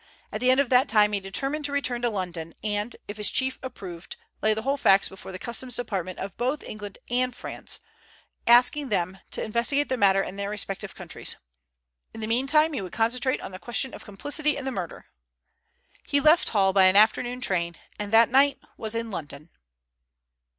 [0.31, 3.29] At the end of that time he determined to return to London and, if his
[3.29, 7.81] chief approved, lay the whole facts before the Customs Departments of both England and France,
[8.47, 11.35] asking them to investigate the matter in their respective countries.
[12.15, 15.05] In the meantime he would concentrate on the question of complicity in the murder.
[16.07, 19.51] He left Hull by an afternoon train, and that night was in London.